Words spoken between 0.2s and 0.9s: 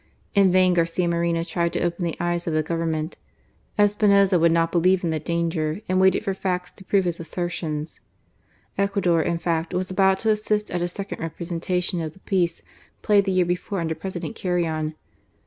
In vain